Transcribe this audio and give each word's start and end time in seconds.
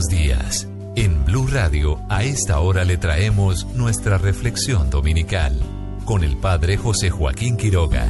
Buenos 0.00 0.18
días. 0.18 0.68
En 0.96 1.26
Blue 1.26 1.46
Radio, 1.46 2.00
a 2.08 2.24
esta 2.24 2.60
hora 2.60 2.84
le 2.84 2.96
traemos 2.96 3.66
nuestra 3.74 4.16
reflexión 4.16 4.88
dominical 4.88 5.60
con 6.06 6.24
el 6.24 6.38
Padre 6.38 6.78
José 6.78 7.10
Joaquín 7.10 7.58
Quiroga. 7.58 8.08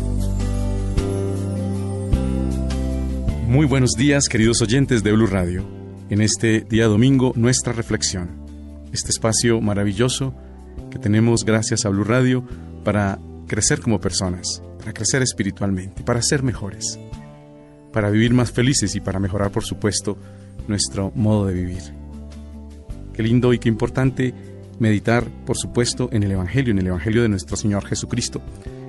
Muy 3.48 3.66
buenos 3.66 3.94
días, 3.98 4.28
queridos 4.28 4.62
oyentes 4.62 5.02
de 5.02 5.10
Blue 5.10 5.27
Radio. 5.27 5.64
En 6.10 6.20
este 6.20 6.60
día 6.60 6.86
domingo, 6.86 7.32
nuestra 7.34 7.72
reflexión. 7.72 8.30
Este 8.92 9.10
espacio 9.10 9.60
maravilloso 9.60 10.32
que 10.92 11.00
tenemos 11.00 11.44
gracias 11.44 11.84
a 11.84 11.88
Blue 11.88 12.04
Radio 12.04 12.44
para 12.84 13.19
crecer 13.48 13.80
como 13.80 14.00
personas, 14.00 14.62
para 14.78 14.92
crecer 14.92 15.22
espiritualmente, 15.22 16.04
para 16.04 16.22
ser 16.22 16.44
mejores, 16.44 17.00
para 17.92 18.10
vivir 18.10 18.32
más 18.32 18.52
felices 18.52 18.94
y 18.94 19.00
para 19.00 19.19
mejorar, 19.19 19.50
por 19.50 19.64
supuesto, 19.64 20.16
nuestro 20.70 21.12
modo 21.14 21.46
de 21.46 21.54
vivir. 21.54 21.82
Qué 23.12 23.22
lindo 23.22 23.52
y 23.52 23.58
qué 23.58 23.68
importante 23.68 24.32
meditar, 24.78 25.24
por 25.44 25.56
supuesto, 25.58 26.08
en 26.12 26.22
el 26.22 26.32
Evangelio, 26.32 26.72
en 26.72 26.78
el 26.78 26.86
Evangelio 26.86 27.22
de 27.22 27.28
nuestro 27.28 27.56
Señor 27.56 27.84
Jesucristo, 27.84 28.40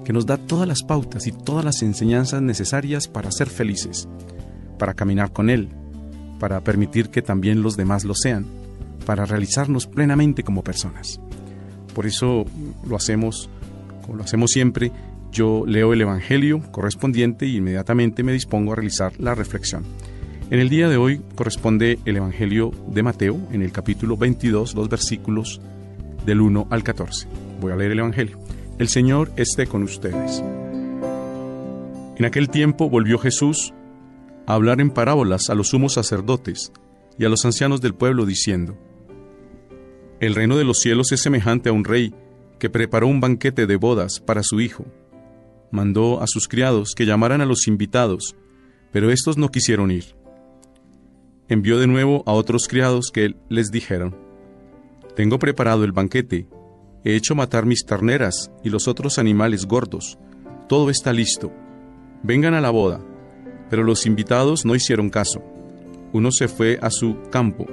que 0.06 0.14
nos 0.14 0.26
da 0.26 0.38
todas 0.38 0.68
las 0.68 0.84
pautas 0.84 1.28
y 1.28 1.32
todas 1.32 1.66
las 1.66 1.82
enseñanzas 1.82 2.42
necesarias 2.42 3.08
para 3.08 3.32
ser 3.32 3.50
felices, 3.50 4.08
para 4.80 4.94
caminar 4.94 5.34
con 5.34 5.50
Él, 5.50 5.70
para 6.40 6.62
permitir 6.62 7.10
que 7.10 7.22
también 7.22 7.62
los 7.62 7.76
demás 7.76 8.06
lo 8.06 8.16
sean, 8.16 8.46
para 9.06 9.26
realizarnos 9.26 9.86
plenamente 9.86 10.44
como 10.44 10.64
personas. 10.64 11.20
Por 11.94 12.06
eso 12.06 12.46
lo 12.88 12.96
hacemos, 12.96 13.50
como 14.02 14.16
lo 14.16 14.24
hacemos 14.24 14.52
siempre, 14.52 14.92
yo 15.32 15.66
leo 15.66 15.94
el 15.94 16.02
Evangelio 16.02 16.62
correspondiente 16.72 17.46
y 17.46 17.58
inmediatamente 17.58 18.24
me 18.24 18.34
dispongo 18.34 18.74
a 18.74 18.76
realizar 18.76 19.14
la 19.20 19.36
reflexión. 19.36 19.84
En 20.52 20.60
el 20.60 20.68
día 20.68 20.90
de 20.90 20.98
hoy 20.98 21.22
corresponde 21.36 21.98
el 22.04 22.18
Evangelio 22.18 22.72
de 22.88 23.04
Mateo 23.04 23.40
en 23.54 23.62
el 23.62 23.72
capítulo 23.72 24.18
22, 24.18 24.76
los 24.76 24.90
versículos 24.90 25.62
del 26.26 26.42
1 26.42 26.68
al 26.70 26.84
14. 26.84 27.26
Voy 27.62 27.72
a 27.72 27.78
leer 27.78 27.92
el 27.92 28.00
Evangelio. 28.00 28.38
El 28.78 28.90
Señor 28.90 29.32
esté 29.38 29.66
con 29.66 29.82
ustedes. 29.82 30.44
En 32.18 32.26
aquel 32.26 32.50
tiempo 32.50 32.90
volvió 32.90 33.18
Jesús 33.18 33.74
a 34.46 34.56
hablar 34.56 34.82
en 34.82 34.90
parábolas 34.90 35.50
a 35.50 35.56
los 35.56 35.70
sumos 35.70 35.94
sacerdotes 35.94 36.74
y 37.18 37.24
a 37.24 37.30
los 37.30 37.46
ancianos 37.46 37.80
del 37.80 37.94
pueblo 37.94 38.26
diciendo, 38.26 38.78
El 40.20 40.36
reino 40.36 40.58
de 40.58 40.66
los 40.66 40.82
cielos 40.82 41.14
es 41.14 41.22
semejante 41.22 41.70
a 41.70 41.74
un 41.74 41.86
rey 41.86 42.14
que 42.60 42.70
preparó 42.70 43.08
un 43.08 43.22
banquete 43.22 43.68
de 43.68 43.78
bodas 43.78 44.20
para 44.20 44.44
su 44.44 44.60
hijo. 44.60 44.86
Mandó 45.72 46.22
a 46.22 46.28
sus 46.28 46.50
criados 46.50 46.94
que 46.94 47.06
llamaran 47.06 47.40
a 47.40 47.46
los 47.46 47.70
invitados, 47.70 48.36
pero 48.92 49.12
estos 49.12 49.38
no 49.38 49.48
quisieron 49.48 49.92
ir 49.92 50.20
envió 51.52 51.78
de 51.80 51.86
nuevo 51.86 52.24
a 52.26 52.32
otros 52.32 52.70
criados 52.70 53.12
que 53.12 53.36
les 53.50 53.72
dijeron, 53.72 54.16
Tengo 55.18 55.38
preparado 55.38 55.84
el 55.84 55.92
banquete, 55.92 56.48
he 57.04 57.16
hecho 57.16 57.36
matar 57.36 57.66
mis 57.66 57.86
terneras 57.86 58.50
y 58.64 58.70
los 58.70 58.88
otros 58.88 59.20
animales 59.20 59.66
gordos, 59.66 60.18
todo 60.70 60.90
está 60.90 61.12
listo, 61.12 61.52
vengan 62.24 62.54
a 62.54 62.62
la 62.62 62.70
boda. 62.70 63.02
Pero 63.70 63.84
los 63.84 64.06
invitados 64.06 64.66
no 64.66 64.76
hicieron 64.76 65.10
caso. 65.10 65.44
Uno 66.14 66.32
se 66.32 66.48
fue 66.48 66.80
a 66.82 66.90
su 66.90 67.18
campo, 67.30 67.66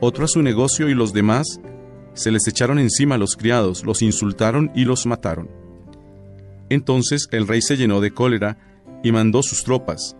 otro 0.00 0.24
a 0.24 0.28
su 0.28 0.42
negocio 0.42 0.88
y 0.88 0.94
los 0.94 1.12
demás 1.12 1.60
se 2.14 2.32
les 2.32 2.48
echaron 2.48 2.80
encima 2.80 3.14
a 3.14 3.18
los 3.18 3.36
criados, 3.36 3.84
los 3.84 4.02
insultaron 4.02 4.72
y 4.74 4.84
los 4.84 5.06
mataron. 5.06 5.48
Entonces 6.70 7.28
el 7.30 7.46
rey 7.46 7.62
se 7.62 7.76
llenó 7.76 8.00
de 8.00 8.10
cólera 8.10 8.58
y 9.04 9.12
mandó 9.12 9.44
sus 9.44 9.62
tropas, 9.62 10.16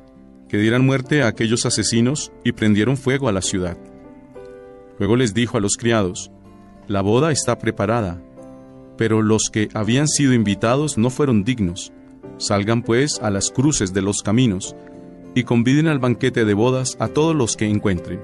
que 0.48 0.58
dieran 0.58 0.84
muerte 0.84 1.22
a 1.22 1.28
aquellos 1.28 1.66
asesinos 1.66 2.32
y 2.44 2.52
prendieron 2.52 2.96
fuego 2.96 3.28
a 3.28 3.32
la 3.32 3.42
ciudad. 3.42 3.76
Luego 4.98 5.16
les 5.16 5.34
dijo 5.34 5.58
a 5.58 5.60
los 5.60 5.76
criados, 5.76 6.30
La 6.86 7.02
boda 7.02 7.32
está 7.32 7.58
preparada, 7.58 8.22
pero 8.96 9.22
los 9.22 9.50
que 9.50 9.68
habían 9.74 10.08
sido 10.08 10.32
invitados 10.32 10.98
no 10.98 11.10
fueron 11.10 11.44
dignos. 11.44 11.92
Salgan 12.38 12.82
pues 12.82 13.20
a 13.20 13.30
las 13.30 13.50
cruces 13.50 13.92
de 13.92 14.02
los 14.02 14.22
caminos 14.22 14.76
y 15.34 15.44
conviden 15.44 15.86
al 15.86 15.98
banquete 15.98 16.44
de 16.44 16.54
bodas 16.54 16.96
a 16.98 17.08
todos 17.08 17.34
los 17.34 17.56
que 17.56 17.66
encuentren. 17.66 18.20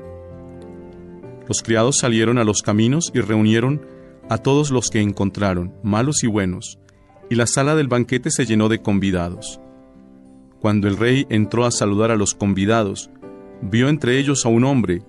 Los 1.49 1.63
criados 1.63 1.99
salieron 1.99 2.39
a 2.39 2.45
los 2.45 2.63
caminos 2.63 3.11
y 3.15 3.21
reunieron 3.21 3.85
a 4.31 4.39
todos 4.39 4.71
los 4.71 4.89
que 4.89 5.01
encontraron, 5.01 5.75
malos 5.83 6.23
y 6.25 6.27
buenos, 6.27 6.79
y 7.29 7.35
la 7.35 7.47
sala 7.47 7.75
del 7.75 7.89
banquete 7.89 8.31
se 8.31 8.47
llenó 8.47 8.69
de 8.69 8.81
convidados. 8.81 9.61
Cuando 10.63 10.87
el 10.87 10.97
rey 10.97 11.27
entró 11.29 11.67
a 11.67 11.73
saludar 11.73 12.13
a 12.13 12.17
los 12.17 12.35
convidados, 12.35 13.11
vio 13.63 13.89
entre 13.89 14.21
ellos 14.21 14.47
a 14.47 14.49
un 14.49 14.63
hombre 14.63 15.03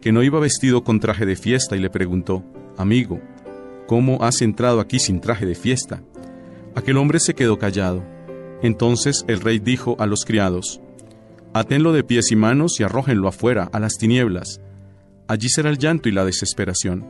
que 0.00 0.12
no 0.12 0.22
iba 0.22 0.38
vestido 0.38 0.84
con 0.84 1.00
traje 1.00 1.26
de 1.26 1.34
fiesta 1.34 1.76
y 1.76 1.80
le 1.80 1.90
preguntó, 1.90 2.44
Amigo, 2.76 3.20
¿cómo 3.88 4.22
has 4.22 4.40
entrado 4.40 4.78
aquí 4.78 5.00
sin 5.00 5.20
traje 5.20 5.46
de 5.46 5.56
fiesta? 5.56 6.00
Aquel 6.76 6.96
hombre 6.96 7.18
se 7.18 7.34
quedó 7.34 7.58
callado. 7.58 8.04
Entonces 8.62 9.24
el 9.26 9.40
rey 9.40 9.58
dijo 9.58 9.96
a 9.98 10.06
los 10.06 10.24
criados, 10.24 10.80
Atenlo 11.54 11.92
de 11.92 12.04
pies 12.04 12.30
y 12.30 12.36
manos 12.36 12.78
y 12.78 12.84
arrójenlo 12.84 13.26
afuera, 13.26 13.68
a 13.72 13.80
las 13.80 13.98
tinieblas. 13.98 14.60
Allí 15.26 15.48
será 15.48 15.70
el 15.70 15.78
llanto 15.78 16.08
y 16.08 16.12
la 16.12 16.24
desesperación, 16.24 17.04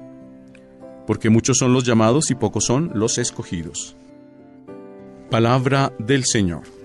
porque 1.07 1.29
muchos 1.29 1.59
son 1.59 1.75
los 1.75 1.85
llamados 1.85 2.31
y 2.31 2.35
pocos 2.35 2.65
son 2.65 2.93
los 2.95 3.19
escogidos. 3.19 3.95
Palabra 5.29 5.93
del 5.99 6.25
Señor. 6.25 6.80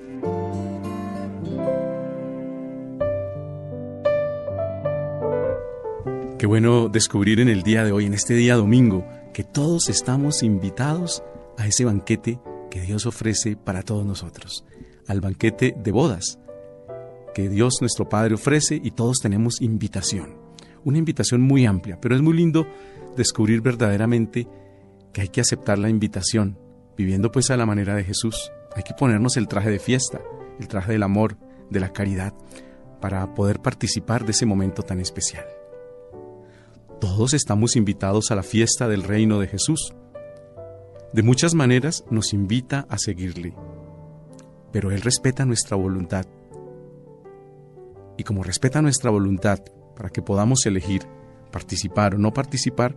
Qué 6.38 6.48
bueno 6.48 6.90
descubrir 6.90 7.40
en 7.40 7.48
el 7.48 7.64
día 7.64 7.84
de 7.86 7.94
hoy, 7.94 8.06
en 8.06 8.14
este 8.14 8.34
día 8.34 8.56
domingo, 8.56 9.06
que 9.34 9.44
todos 9.44 9.88
estamos 9.90 10.44
invitados 10.44 11.24
a 11.58 11.66
ese 11.66 11.86
banquete 11.86 12.40
que 12.70 12.82
Dios 12.82 13.06
ofrece 13.06 13.56
para 13.56 13.84
todos 13.84 14.06
nosotros, 14.06 14.66
al 15.08 15.22
banquete 15.22 15.76
de 15.78 15.92
bodas 15.92 16.40
que 17.36 17.50
Dios 17.50 17.76
nuestro 17.82 18.08
Padre 18.08 18.36
ofrece 18.36 18.80
y 18.82 18.92
todos 18.92 19.18
tenemos 19.22 19.62
invitación, 19.62 20.38
una 20.86 20.98
invitación 20.98 21.42
muy 21.42 21.66
amplia, 21.66 22.00
pero 22.00 22.16
es 22.16 22.22
muy 22.22 22.34
lindo 22.34 22.66
descubrir 23.18 23.62
verdaderamente 23.62 24.48
que 25.12 25.22
hay 25.22 25.28
que 25.28 25.42
aceptar 25.42 25.78
la 25.78 25.90
invitación, 25.90 26.58
viviendo 26.98 27.32
pues 27.32 27.52
a 27.52 27.58
la 27.58 27.66
manera 27.66 27.94
de 27.94 28.06
Jesús. 28.06 28.52
Hay 28.74 28.84
que 28.84 28.94
ponernos 28.94 29.36
el 29.36 29.50
traje 29.50 29.70
de 29.70 29.80
fiesta, 29.80 30.22
el 30.60 30.70
traje 30.70 30.94
del 30.94 31.04
amor, 31.04 31.38
de 31.70 31.82
la 31.82 31.92
caridad, 31.92 32.34
para 33.02 33.34
poder 33.34 33.62
participar 33.62 34.26
de 34.26 34.32
ese 34.32 34.46
momento 34.46 34.82
tan 34.84 35.02
especial. 35.02 35.46
Todos 37.00 37.34
estamos 37.34 37.76
invitados 37.76 38.32
a 38.32 38.36
la 38.36 38.44
fiesta 38.44 38.88
del 38.88 39.04
reino 39.04 39.40
de 39.40 39.48
Jesús. 39.48 39.94
De 41.12 41.24
muchas 41.24 41.54
maneras 41.54 42.06
nos 42.10 42.32
invita 42.32 42.88
a 42.90 42.98
seguirle, 42.98 43.54
pero 44.72 44.92
Él 44.92 45.02
respeta 45.02 45.46
nuestra 45.46 45.76
voluntad. 45.76 46.26
Y 48.18 48.24
como 48.24 48.44
respeta 48.44 48.82
nuestra 48.82 49.12
voluntad 49.12 49.60
para 49.98 50.10
que 50.10 50.22
podamos 50.22 50.66
elegir 50.66 51.02
participar 51.52 52.16
o 52.16 52.18
no 52.18 52.34
participar, 52.34 52.96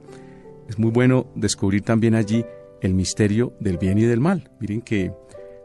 es 0.68 0.78
muy 0.78 0.92
bueno 0.92 1.26
descubrir 1.34 1.82
también 1.82 2.14
allí 2.14 2.44
el 2.80 2.94
misterio 2.94 3.52
del 3.58 3.78
bien 3.78 3.98
y 3.98 4.02
del 4.02 4.20
mal. 4.20 4.52
Miren 4.60 4.80
que 4.80 5.12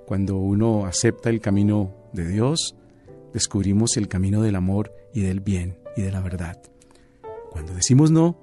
cuando 0.08 0.38
uno 0.38 0.88
acepta 0.88 1.30
el 1.30 1.40
camino 1.40 1.94
de 2.14 2.28
Dios, 2.28 2.76
descubrimos 3.32 3.96
el 3.96 4.08
camino 4.08 4.42
del 4.42 4.56
amor 4.56 4.92
y 5.14 5.22
del 5.22 5.40
bien 5.40 5.78
y 5.96 6.02
de 6.02 6.12
la 6.12 6.22
verdad. 6.22 6.73
Cuando 7.54 7.76
decimos 7.76 8.10
no, 8.10 8.36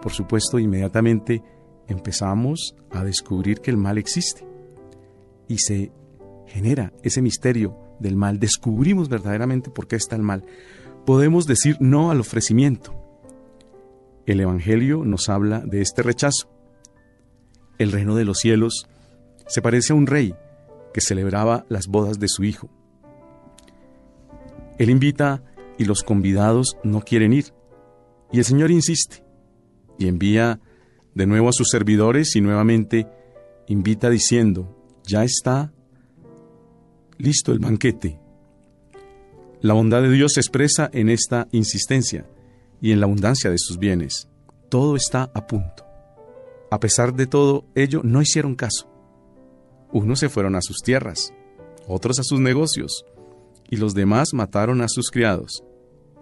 por 0.00 0.12
supuesto, 0.12 0.58
inmediatamente 0.58 1.42
empezamos 1.88 2.74
a 2.90 3.04
descubrir 3.04 3.60
que 3.60 3.70
el 3.70 3.76
mal 3.76 3.98
existe 3.98 4.46
y 5.46 5.58
se 5.58 5.92
genera 6.46 6.94
ese 7.02 7.20
misterio 7.20 7.76
del 7.98 8.16
mal. 8.16 8.40
Descubrimos 8.40 9.10
verdaderamente 9.10 9.68
por 9.70 9.86
qué 9.86 9.96
está 9.96 10.16
el 10.16 10.22
mal. 10.22 10.46
Podemos 11.04 11.46
decir 11.46 11.76
no 11.80 12.10
al 12.10 12.20
ofrecimiento. 12.20 12.94
El 14.24 14.40
Evangelio 14.40 15.04
nos 15.04 15.28
habla 15.28 15.60
de 15.60 15.82
este 15.82 16.02
rechazo. 16.02 16.50
El 17.78 17.92
reino 17.92 18.14
de 18.14 18.24
los 18.24 18.38
cielos 18.38 18.88
se 19.48 19.60
parece 19.60 19.92
a 19.92 19.96
un 19.96 20.06
rey 20.06 20.34
que 20.94 21.02
celebraba 21.02 21.66
las 21.68 21.88
bodas 21.88 22.18
de 22.18 22.28
su 22.28 22.44
hijo. 22.44 22.70
Él 24.78 24.88
invita 24.88 25.42
y 25.76 25.84
los 25.84 26.02
convidados 26.02 26.78
no 26.84 27.02
quieren 27.02 27.34
ir. 27.34 27.52
Y 28.32 28.38
el 28.38 28.44
Señor 28.44 28.70
insiste 28.70 29.24
y 29.98 30.08
envía 30.08 30.60
de 31.14 31.26
nuevo 31.26 31.48
a 31.48 31.52
sus 31.52 31.68
servidores 31.68 32.36
y 32.36 32.40
nuevamente 32.40 33.06
invita 33.66 34.10
diciendo, 34.10 34.76
ya 35.04 35.24
está 35.24 35.72
listo 37.18 37.52
el 37.52 37.58
banquete. 37.58 38.20
La 39.60 39.74
bondad 39.74 40.02
de 40.02 40.10
Dios 40.10 40.34
se 40.34 40.40
expresa 40.40 40.88
en 40.92 41.10
esta 41.10 41.48
insistencia 41.52 42.26
y 42.80 42.92
en 42.92 43.00
la 43.00 43.06
abundancia 43.06 43.50
de 43.50 43.58
sus 43.58 43.78
bienes. 43.78 44.28
Todo 44.68 44.96
está 44.96 45.30
a 45.34 45.46
punto. 45.46 45.84
A 46.70 46.80
pesar 46.80 47.14
de 47.14 47.26
todo 47.26 47.66
ello, 47.74 48.00
no 48.04 48.22
hicieron 48.22 48.54
caso. 48.54 48.88
Unos 49.92 50.20
se 50.20 50.28
fueron 50.28 50.54
a 50.54 50.62
sus 50.62 50.78
tierras, 50.78 51.34
otros 51.88 52.20
a 52.20 52.22
sus 52.22 52.40
negocios, 52.40 53.04
y 53.68 53.76
los 53.76 53.92
demás 53.92 54.32
mataron 54.32 54.80
a 54.80 54.88
sus 54.88 55.10
criados. 55.10 55.64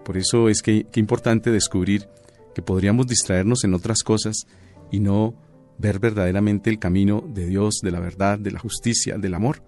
Por 0.09 0.17
eso 0.17 0.49
es 0.49 0.63
que, 0.63 0.87
importante 0.95 1.51
descubrir 1.51 2.09
que 2.55 2.63
podríamos 2.63 3.07
distraernos 3.07 3.63
en 3.65 3.75
otras 3.75 4.03
cosas 4.03 4.47
y 4.91 5.01
no 5.01 5.35
ver 5.77 5.99
verdaderamente 5.99 6.71
el 6.71 6.79
camino 6.79 7.23
de 7.29 7.45
Dios, 7.45 7.81
de 7.83 7.91
la 7.91 8.01
verdad, 8.01 8.39
de 8.39 8.51
la 8.51 8.59
justicia, 8.59 9.19
del 9.19 9.35
amor, 9.35 9.63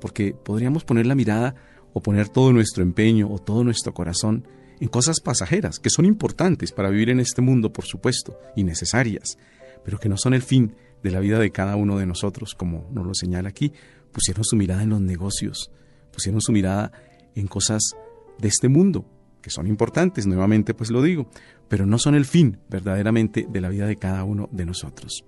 porque 0.00 0.36
podríamos 0.40 0.84
poner 0.84 1.06
la 1.06 1.16
mirada 1.16 1.56
o 1.94 2.00
poner 2.00 2.28
todo 2.28 2.52
nuestro 2.52 2.84
empeño 2.84 3.28
o 3.28 3.40
todo 3.40 3.64
nuestro 3.64 3.92
corazón 3.92 4.46
en 4.78 4.86
cosas 4.86 5.18
pasajeras, 5.18 5.80
que 5.80 5.90
son 5.90 6.04
importantes 6.04 6.70
para 6.70 6.88
vivir 6.88 7.10
en 7.10 7.18
este 7.18 7.42
mundo, 7.42 7.72
por 7.72 7.84
supuesto, 7.84 8.38
y 8.54 8.62
necesarias, 8.62 9.36
pero 9.84 9.98
que 9.98 10.08
no 10.08 10.16
son 10.16 10.32
el 10.32 10.42
fin 10.42 10.76
de 11.02 11.10
la 11.10 11.18
vida 11.18 11.40
de 11.40 11.50
cada 11.50 11.74
uno 11.74 11.98
de 11.98 12.06
nosotros, 12.06 12.54
como 12.54 12.88
nos 12.92 13.04
lo 13.04 13.14
señala 13.14 13.48
aquí. 13.48 13.72
Pusieron 14.12 14.44
su 14.44 14.54
mirada 14.54 14.84
en 14.84 14.90
los 14.90 15.00
negocios, 15.00 15.72
pusieron 16.12 16.40
su 16.40 16.52
mirada 16.52 16.92
en 17.34 17.48
cosas 17.48 17.96
de 18.38 18.46
este 18.46 18.68
mundo, 18.68 19.06
que 19.42 19.50
son 19.50 19.66
importantes, 19.66 20.26
nuevamente 20.26 20.72
pues 20.72 20.90
lo 20.90 21.02
digo, 21.02 21.28
pero 21.68 21.84
no 21.84 21.98
son 21.98 22.14
el 22.14 22.24
fin 22.24 22.58
verdaderamente 22.70 23.46
de 23.48 23.60
la 23.60 23.68
vida 23.68 23.86
de 23.86 23.96
cada 23.96 24.24
uno 24.24 24.48
de 24.52 24.64
nosotros. 24.64 25.24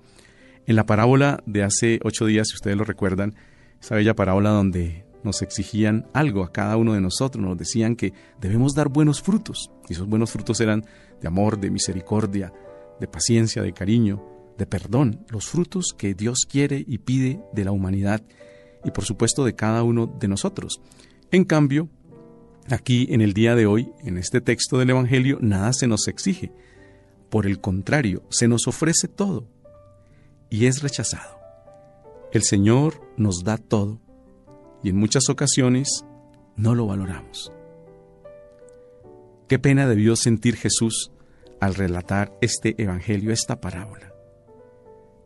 En 0.67 0.77
la 0.77 0.87
parábola 0.87 1.43
de 1.45 1.63
hace 1.63 2.01
ocho 2.03 2.25
días, 2.27 2.49
si 2.49 2.55
ustedes 2.55 2.77
lo 2.77 2.85
recuerdan, 2.85 3.35
esa 3.81 3.97
bella 3.97 4.15
parábola 4.15 4.51
donde 4.51 5.05
nos 5.23 5.43
exigían 5.43 6.07
algo 6.15 6.45
a 6.45 6.53
cada 6.53 6.77
uno 6.77 6.95
de 6.95 7.01
nosotros, 7.01 7.45
nos 7.45 7.59
decían 7.59 7.97
que 7.97 8.13
debemos 8.41 8.75
dar 8.75 8.89
buenos 8.89 9.21
frutos, 9.21 9.71
y 9.89 9.95
esos 9.95 10.07
buenos 10.07 10.31
frutos 10.31 10.61
eran 10.61 10.85
de 11.21 11.29
amor, 11.29 11.59
de 11.59 11.71
misericordia, 11.71 12.53
de 13.01 13.09
paciencia, 13.09 13.63
de 13.63 13.73
cariño, 13.73 14.23
de 14.57 14.67
perdón, 14.67 15.25
los 15.29 15.47
frutos 15.47 15.95
que 15.97 16.15
Dios 16.15 16.47
quiere 16.49 16.85
y 16.87 16.99
pide 16.99 17.41
de 17.53 17.65
la 17.65 17.73
humanidad 17.73 18.23
y 18.85 18.91
por 18.91 19.05
supuesto 19.05 19.45
de 19.45 19.55
cada 19.55 19.83
uno 19.83 20.07
de 20.07 20.29
nosotros. 20.29 20.81
En 21.31 21.45
cambio, 21.45 21.89
Aquí, 22.71 23.07
en 23.11 23.21
el 23.21 23.35
día 23.35 23.55
de 23.55 23.67
hoy, 23.67 23.93
en 24.05 24.17
este 24.17 24.41
texto 24.41 24.79
del 24.79 24.91
Evangelio, 24.91 25.39
nada 25.41 25.73
se 25.73 25.87
nos 25.87 26.09
exige. 26.09 26.51
Por 27.29 27.47
el 27.47 27.61
contrario, 27.61 28.23
se 28.31 28.49
nos 28.49 28.67
ofrece 28.67 29.07
todo 29.09 29.47
y 30.49 30.67
es 30.67 30.83
rechazado. 30.83 31.39
El 32.33 32.43
Señor 32.43 33.01
nos 33.17 33.45
da 33.45 33.59
todo 33.59 34.01
y 34.83 34.89
en 34.89 34.97
muchas 34.97 35.29
ocasiones 35.29 36.05
no 36.57 36.75
lo 36.75 36.87
valoramos. 36.87 37.53
Qué 39.49 39.59
pena 39.59 39.87
debió 39.87 40.17
sentir 40.17 40.57
Jesús 40.57 41.11
al 41.61 41.75
relatar 41.75 42.37
este 42.41 42.81
Evangelio, 42.83 43.31
esta 43.31 43.61
parábola. 43.61 44.13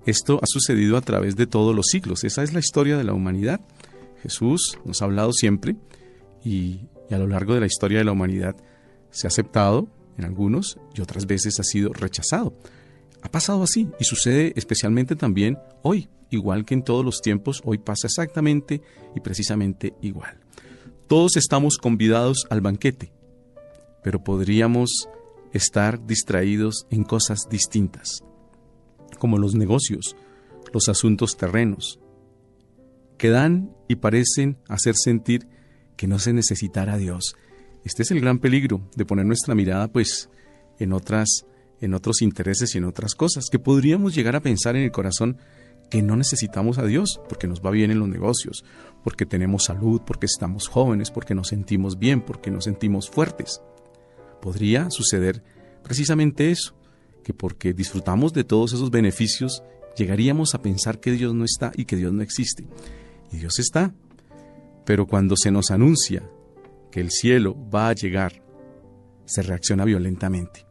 Esto 0.06 0.40
ha 0.42 0.46
sucedido 0.46 0.96
a 0.96 1.02
través 1.02 1.36
de 1.36 1.46
todos 1.46 1.74
los 1.74 1.86
siglos, 1.86 2.24
esa 2.24 2.42
es 2.42 2.52
la 2.52 2.60
historia 2.60 2.96
de 2.96 3.04
la 3.04 3.12
humanidad. 3.12 3.60
Jesús 4.22 4.78
nos 4.84 5.02
ha 5.02 5.04
hablado 5.04 5.32
siempre 5.32 5.76
y 6.44 6.88
y 7.08 7.14
a 7.14 7.18
lo 7.18 7.26
largo 7.26 7.54
de 7.54 7.60
la 7.60 7.66
historia 7.66 7.98
de 7.98 8.04
la 8.04 8.12
humanidad 8.12 8.56
se 9.10 9.26
ha 9.26 9.28
aceptado 9.28 9.88
en 10.16 10.24
algunos 10.24 10.78
y 10.94 11.00
otras 11.00 11.26
veces 11.26 11.58
ha 11.60 11.64
sido 11.64 11.92
rechazado. 11.92 12.54
Ha 13.22 13.30
pasado 13.30 13.62
así 13.62 13.88
y 13.98 14.04
sucede 14.04 14.52
especialmente 14.56 15.16
también 15.16 15.58
hoy, 15.82 16.08
igual 16.30 16.64
que 16.64 16.74
en 16.74 16.82
todos 16.82 17.04
los 17.04 17.20
tiempos, 17.20 17.62
hoy 17.64 17.78
pasa 17.78 18.06
exactamente 18.06 18.82
y 19.14 19.20
precisamente 19.20 19.94
igual. 20.02 20.38
Todos 21.06 21.36
estamos 21.36 21.78
convidados 21.78 22.46
al 22.50 22.60
banquete, 22.60 23.12
pero 24.02 24.22
podríamos 24.22 25.08
estar 25.52 26.06
distraídos 26.06 26.86
en 26.90 27.04
cosas 27.04 27.48
distintas, 27.50 28.22
como 29.18 29.38
los 29.38 29.54
negocios, 29.54 30.16
los 30.72 30.88
asuntos 30.88 31.36
terrenos, 31.36 31.98
que 33.16 33.30
dan 33.30 33.74
y 33.88 33.96
parecen 33.96 34.58
hacer 34.68 34.94
sentir 34.96 35.48
que 35.98 36.06
no 36.06 36.18
se 36.18 36.32
necesitara 36.32 36.94
a 36.94 36.98
Dios. 36.98 37.36
Este 37.84 38.02
es 38.02 38.10
el 38.10 38.20
gran 38.22 38.38
peligro 38.38 38.80
de 38.96 39.04
poner 39.04 39.26
nuestra 39.26 39.54
mirada 39.54 39.88
pues 39.88 40.30
en 40.78 40.94
otras 40.94 41.44
en 41.80 41.94
otros 41.94 42.22
intereses 42.22 42.74
y 42.74 42.78
en 42.78 42.84
otras 42.84 43.14
cosas, 43.14 43.46
que 43.50 43.58
podríamos 43.58 44.14
llegar 44.14 44.36
a 44.36 44.40
pensar 44.40 44.76
en 44.76 44.82
el 44.82 44.90
corazón 44.90 45.38
que 45.90 46.02
no 46.02 46.16
necesitamos 46.16 46.78
a 46.78 46.84
Dios, 46.84 47.20
porque 47.28 47.46
nos 47.46 47.60
va 47.60 47.70
bien 47.70 47.90
en 47.90 47.98
los 47.98 48.08
negocios, 48.08 48.64
porque 49.02 49.26
tenemos 49.26 49.64
salud, 49.64 50.02
porque 50.04 50.26
estamos 50.26 50.68
jóvenes, 50.68 51.10
porque 51.10 51.34
nos 51.34 51.48
sentimos 51.48 51.98
bien, 51.98 52.20
porque 52.20 52.50
nos 52.50 52.64
sentimos 52.64 53.08
fuertes. 53.08 53.62
Podría 54.42 54.90
suceder 54.90 55.42
precisamente 55.82 56.50
eso, 56.50 56.74
que 57.24 57.32
porque 57.32 57.72
disfrutamos 57.72 58.32
de 58.32 58.44
todos 58.44 58.72
esos 58.72 58.90
beneficios, 58.90 59.62
llegaríamos 59.96 60.54
a 60.54 60.62
pensar 60.62 61.00
que 61.00 61.12
Dios 61.12 61.34
no 61.34 61.44
está 61.44 61.72
y 61.74 61.86
que 61.86 61.96
Dios 61.96 62.12
no 62.12 62.22
existe. 62.22 62.66
Y 63.32 63.38
Dios 63.38 63.58
está, 63.58 63.94
pero 64.88 65.06
cuando 65.06 65.36
se 65.36 65.50
nos 65.50 65.70
anuncia 65.70 66.22
que 66.90 67.00
el 67.00 67.10
cielo 67.10 67.54
va 67.68 67.90
a 67.90 67.92
llegar, 67.92 68.42
se 69.26 69.42
reacciona 69.42 69.84
violentamente. 69.84 70.64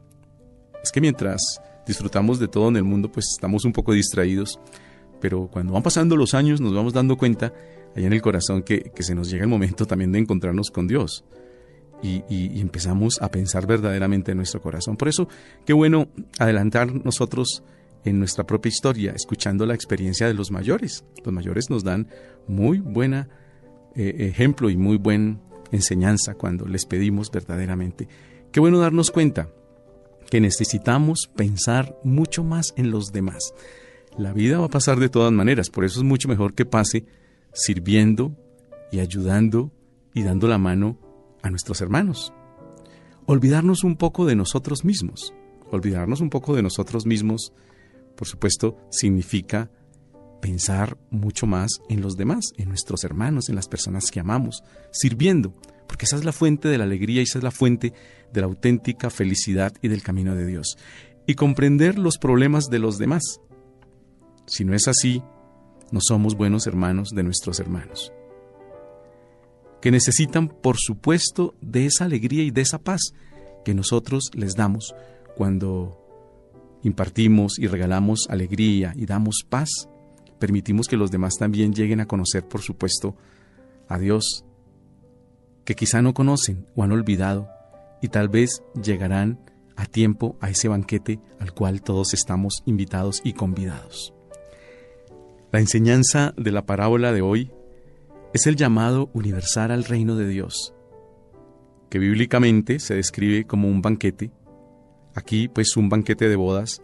Es 0.82 0.90
que 0.90 1.00
mientras 1.00 1.60
disfrutamos 1.86 2.40
de 2.40 2.48
todo 2.48 2.68
en 2.68 2.74
el 2.74 2.82
mundo, 2.82 3.12
pues 3.12 3.26
estamos 3.32 3.64
un 3.64 3.72
poco 3.72 3.92
distraídos, 3.92 4.58
pero 5.20 5.46
cuando 5.46 5.72
van 5.72 5.84
pasando 5.84 6.16
los 6.16 6.34
años 6.34 6.60
nos 6.60 6.74
vamos 6.74 6.92
dando 6.94 7.16
cuenta 7.16 7.52
allá 7.94 8.08
en 8.08 8.12
el 8.12 8.20
corazón 8.20 8.64
que, 8.64 8.90
se 8.98 9.14
nos 9.14 9.30
llega 9.30 9.44
el 9.44 9.50
momento 9.50 9.86
también 9.86 10.10
de 10.10 10.18
encontrarnos 10.18 10.72
con 10.72 10.88
Dios. 10.88 11.24
Y, 12.02 12.24
y, 12.28 12.60
empezamos 12.60 13.22
a 13.22 13.30
pensar 13.30 13.68
verdaderamente 13.68 14.32
en 14.32 14.38
nuestro 14.38 14.60
corazón. 14.60 14.96
Por 14.96 15.06
eso, 15.06 15.28
qué 15.64 15.74
bueno 15.74 16.08
adelantar 16.40 16.92
nosotros 16.92 17.62
en 18.04 18.18
nuestra 18.18 18.44
propia 18.44 18.70
historia, 18.70 19.12
escuchando 19.12 19.64
la 19.64 19.74
experiencia 19.74 20.26
de 20.26 20.34
los 20.34 20.50
mayores. 20.50 21.04
Los 21.24 21.32
mayores 21.32 21.70
nos 21.70 21.84
dan 21.84 22.08
muy 22.48 22.80
buena 22.80 23.28
eh, 23.98 24.28
ejemplo 24.28 24.70
y 24.70 24.76
muy 24.76 24.96
buena 24.96 25.40
enseñanza 25.72 26.34
cuando 26.34 26.66
les 26.66 26.86
pedimos 26.86 27.32
verdaderamente. 27.32 28.06
Qué 28.52 28.60
bueno 28.60 28.78
darnos 28.78 29.10
cuenta 29.10 29.50
que 30.30 30.40
necesitamos 30.40 31.28
pensar 31.34 31.98
mucho 32.04 32.44
más 32.44 32.74
en 32.76 32.92
los 32.92 33.12
demás. 33.12 33.52
La 34.16 34.32
vida 34.32 34.60
va 34.60 34.66
a 34.66 34.70
pasar 34.70 35.00
de 35.00 35.08
todas 35.08 35.32
maneras, 35.32 35.68
por 35.68 35.84
eso 35.84 35.98
es 35.98 36.04
mucho 36.04 36.28
mejor 36.28 36.54
que 36.54 36.64
pase 36.64 37.06
sirviendo 37.52 38.36
y 38.92 39.00
ayudando 39.00 39.72
y 40.14 40.22
dando 40.22 40.46
la 40.46 40.58
mano 40.58 40.96
a 41.42 41.50
nuestros 41.50 41.80
hermanos. 41.80 42.32
Olvidarnos 43.26 43.82
un 43.82 43.96
poco 43.96 44.26
de 44.26 44.36
nosotros 44.36 44.84
mismos. 44.84 45.34
Olvidarnos 45.72 46.20
un 46.20 46.30
poco 46.30 46.54
de 46.54 46.62
nosotros 46.62 47.04
mismos, 47.04 47.52
por 48.16 48.28
supuesto, 48.28 48.76
significa 48.90 49.70
pensar 50.40 50.96
mucho 51.10 51.46
más 51.46 51.80
en 51.88 52.00
los 52.00 52.16
demás, 52.16 52.52
en 52.56 52.68
nuestros 52.68 53.04
hermanos, 53.04 53.48
en 53.48 53.56
las 53.56 53.68
personas 53.68 54.10
que 54.10 54.20
amamos, 54.20 54.62
sirviendo, 54.90 55.52
porque 55.86 56.04
esa 56.04 56.16
es 56.16 56.24
la 56.24 56.32
fuente 56.32 56.68
de 56.68 56.78
la 56.78 56.84
alegría 56.84 57.20
y 57.20 57.24
esa 57.24 57.38
es 57.38 57.44
la 57.44 57.50
fuente 57.50 57.92
de 58.32 58.40
la 58.40 58.46
auténtica 58.46 59.10
felicidad 59.10 59.72
y 59.82 59.88
del 59.88 60.02
camino 60.02 60.34
de 60.34 60.46
Dios. 60.46 60.76
Y 61.26 61.34
comprender 61.34 61.98
los 61.98 62.18
problemas 62.18 62.66
de 62.70 62.78
los 62.78 62.98
demás. 62.98 63.40
Si 64.46 64.64
no 64.64 64.74
es 64.74 64.88
así, 64.88 65.22
no 65.90 66.00
somos 66.00 66.36
buenos 66.36 66.66
hermanos 66.66 67.10
de 67.10 67.22
nuestros 67.22 67.60
hermanos, 67.60 68.12
que 69.80 69.90
necesitan, 69.90 70.48
por 70.48 70.76
supuesto, 70.76 71.54
de 71.60 71.86
esa 71.86 72.04
alegría 72.04 72.42
y 72.42 72.50
de 72.50 72.62
esa 72.62 72.78
paz 72.78 73.12
que 73.64 73.74
nosotros 73.74 74.30
les 74.34 74.54
damos 74.54 74.94
cuando 75.36 75.98
impartimos 76.82 77.58
y 77.58 77.66
regalamos 77.66 78.26
alegría 78.28 78.92
y 78.96 79.06
damos 79.06 79.44
paz 79.48 79.88
permitimos 80.38 80.88
que 80.88 80.96
los 80.96 81.10
demás 81.10 81.34
también 81.38 81.72
lleguen 81.72 82.00
a 82.00 82.06
conocer, 82.06 82.46
por 82.46 82.62
supuesto, 82.62 83.16
a 83.88 83.98
Dios, 83.98 84.44
que 85.64 85.74
quizá 85.74 86.00
no 86.02 86.14
conocen 86.14 86.66
o 86.74 86.82
han 86.82 86.92
olvidado 86.92 87.48
y 88.00 88.08
tal 88.08 88.28
vez 88.28 88.62
llegarán 88.82 89.38
a 89.76 89.86
tiempo 89.86 90.36
a 90.40 90.50
ese 90.50 90.68
banquete 90.68 91.20
al 91.38 91.52
cual 91.52 91.82
todos 91.82 92.14
estamos 92.14 92.62
invitados 92.66 93.20
y 93.24 93.32
convidados. 93.32 94.14
La 95.52 95.60
enseñanza 95.60 96.34
de 96.36 96.52
la 96.52 96.66
parábola 96.66 97.12
de 97.12 97.22
hoy 97.22 97.52
es 98.34 98.46
el 98.46 98.56
llamado 98.56 99.10
universal 99.14 99.70
al 99.70 99.84
reino 99.84 100.16
de 100.16 100.28
Dios, 100.28 100.74
que 101.90 101.98
bíblicamente 101.98 102.80
se 102.80 102.94
describe 102.94 103.46
como 103.46 103.68
un 103.68 103.80
banquete, 103.80 104.30
aquí 105.14 105.48
pues 105.48 105.76
un 105.76 105.88
banquete 105.88 106.28
de 106.28 106.36
bodas, 106.36 106.82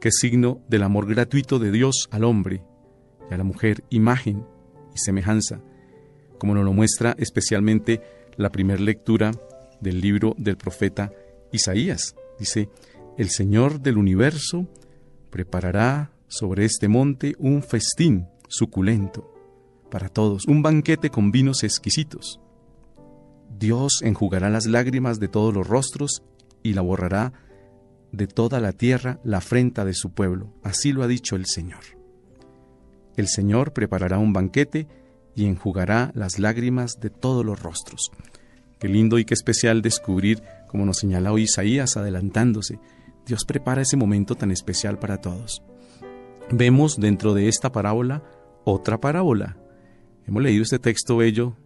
que 0.00 0.08
es 0.08 0.18
signo 0.18 0.60
del 0.68 0.82
amor 0.82 1.06
gratuito 1.06 1.58
de 1.58 1.72
Dios 1.72 2.08
al 2.10 2.24
hombre 2.24 2.62
y 3.30 3.34
a 3.34 3.38
la 3.38 3.44
mujer, 3.44 3.84
imagen 3.90 4.46
y 4.94 4.98
semejanza, 4.98 5.60
como 6.38 6.54
nos 6.54 6.64
lo 6.64 6.72
muestra 6.72 7.14
especialmente 7.18 8.00
la 8.36 8.50
primera 8.50 8.80
lectura 8.80 9.32
del 9.80 10.00
libro 10.00 10.34
del 10.38 10.56
profeta 10.56 11.12
Isaías. 11.52 12.16
Dice, 12.38 12.68
el 13.16 13.30
Señor 13.30 13.80
del 13.80 13.98
universo 13.98 14.66
preparará 15.30 16.12
sobre 16.26 16.64
este 16.64 16.88
monte 16.88 17.34
un 17.38 17.62
festín 17.62 18.26
suculento 18.48 19.32
para 19.90 20.08
todos, 20.08 20.46
un 20.46 20.62
banquete 20.62 21.10
con 21.10 21.30
vinos 21.30 21.62
exquisitos. 21.62 22.40
Dios 23.56 24.00
enjugará 24.02 24.50
las 24.50 24.66
lágrimas 24.66 25.20
de 25.20 25.28
todos 25.28 25.54
los 25.54 25.66
rostros 25.66 26.22
y 26.62 26.72
la 26.72 26.82
borrará 26.82 27.32
de 28.10 28.26
toda 28.26 28.60
la 28.60 28.72
tierra 28.72 29.20
la 29.24 29.38
afrenta 29.38 29.84
de 29.84 29.94
su 29.94 30.10
pueblo. 30.10 30.52
Así 30.62 30.92
lo 30.92 31.02
ha 31.02 31.06
dicho 31.06 31.36
el 31.36 31.46
Señor. 31.46 32.03
El 33.16 33.28
Señor 33.28 33.72
preparará 33.72 34.18
un 34.18 34.32
banquete 34.32 34.86
y 35.34 35.46
enjugará 35.46 36.10
las 36.14 36.38
lágrimas 36.38 37.00
de 37.00 37.10
todos 37.10 37.44
los 37.44 37.62
rostros. 37.62 38.10
Qué 38.78 38.88
lindo 38.88 39.18
y 39.18 39.24
qué 39.24 39.34
especial 39.34 39.82
descubrir, 39.82 40.42
como 40.68 40.84
nos 40.84 40.98
señala 40.98 41.32
hoy 41.32 41.42
Isaías 41.42 41.96
adelantándose, 41.96 42.78
Dios 43.26 43.44
prepara 43.44 43.82
ese 43.82 43.96
momento 43.96 44.34
tan 44.34 44.50
especial 44.50 44.98
para 44.98 45.20
todos. 45.20 45.62
Vemos 46.50 46.98
dentro 46.98 47.34
de 47.34 47.48
esta 47.48 47.72
parábola 47.72 48.22
otra 48.64 49.00
parábola. 49.00 49.56
Hemos 50.26 50.42
leído 50.42 50.62
este 50.62 50.78
texto 50.78 51.18
bello 51.18 51.56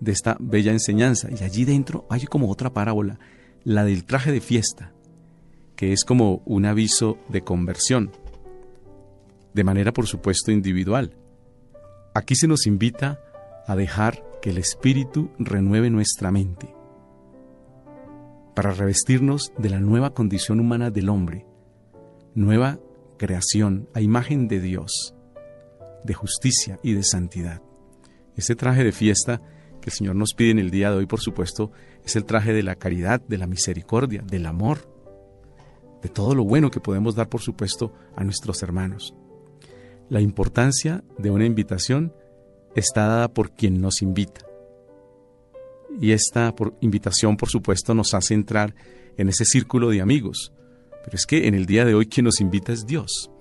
de 0.00 0.12
esta 0.12 0.36
bella 0.40 0.72
enseñanza 0.72 1.28
y 1.30 1.44
allí 1.44 1.64
dentro 1.64 2.06
hay 2.10 2.24
como 2.24 2.50
otra 2.50 2.72
parábola, 2.72 3.18
la 3.64 3.84
del 3.84 4.04
traje 4.04 4.32
de 4.32 4.40
fiesta, 4.40 4.92
que 5.74 5.92
es 5.92 6.04
como 6.04 6.42
un 6.46 6.64
aviso 6.66 7.18
de 7.28 7.42
conversión, 7.42 8.12
de 9.56 9.64
manera 9.64 9.90
por 9.90 10.06
supuesto 10.06 10.52
individual. 10.52 11.16
Aquí 12.14 12.36
se 12.36 12.46
nos 12.46 12.66
invita 12.66 13.22
a 13.66 13.74
dejar 13.74 14.22
que 14.42 14.50
el 14.50 14.58
Espíritu 14.58 15.30
renueve 15.38 15.88
nuestra 15.88 16.30
mente 16.30 16.74
para 18.54 18.72
revestirnos 18.72 19.54
de 19.56 19.70
la 19.70 19.80
nueva 19.80 20.12
condición 20.12 20.60
humana 20.60 20.90
del 20.90 21.08
hombre, 21.08 21.46
nueva 22.34 22.78
creación 23.16 23.88
a 23.94 24.02
imagen 24.02 24.46
de 24.46 24.60
Dios, 24.60 25.14
de 26.04 26.12
justicia 26.12 26.78
y 26.82 26.92
de 26.92 27.02
santidad. 27.02 27.62
Ese 28.36 28.56
traje 28.56 28.84
de 28.84 28.92
fiesta 28.92 29.40
que 29.80 29.88
el 29.88 29.96
Señor 29.96 30.16
nos 30.16 30.34
pide 30.34 30.50
en 30.50 30.58
el 30.58 30.70
día 30.70 30.90
de 30.90 30.98
hoy, 30.98 31.06
por 31.06 31.20
supuesto, 31.20 31.72
es 32.04 32.14
el 32.14 32.26
traje 32.26 32.52
de 32.52 32.62
la 32.62 32.76
caridad, 32.76 33.22
de 33.26 33.38
la 33.38 33.46
misericordia, 33.46 34.20
del 34.20 34.44
amor, 34.44 34.86
de 36.02 36.10
todo 36.10 36.34
lo 36.34 36.44
bueno 36.44 36.70
que 36.70 36.80
podemos 36.80 37.14
dar, 37.14 37.30
por 37.30 37.40
supuesto, 37.40 37.94
a 38.16 38.22
nuestros 38.22 38.62
hermanos. 38.62 39.14
La 40.08 40.20
importancia 40.20 41.02
de 41.18 41.30
una 41.30 41.46
invitación 41.46 42.12
está 42.76 43.06
dada 43.06 43.28
por 43.34 43.50
quien 43.50 43.80
nos 43.80 44.02
invita. 44.02 44.46
Y 46.00 46.12
esta 46.12 46.54
invitación, 46.80 47.36
por 47.36 47.48
supuesto, 47.48 47.92
nos 47.92 48.14
hace 48.14 48.34
entrar 48.34 48.76
en 49.16 49.28
ese 49.28 49.44
círculo 49.44 49.90
de 49.90 50.00
amigos. 50.00 50.52
Pero 51.04 51.16
es 51.16 51.26
que 51.26 51.48
en 51.48 51.54
el 51.54 51.66
día 51.66 51.84
de 51.84 51.94
hoy 51.94 52.06
quien 52.06 52.24
nos 52.24 52.40
invita 52.40 52.72
es 52.72 52.86
Dios. 52.86 53.32